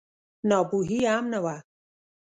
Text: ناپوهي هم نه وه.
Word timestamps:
ناپوهي 0.49 0.99
هم 1.11 1.25
نه 1.33 1.39
وه. 1.43 1.55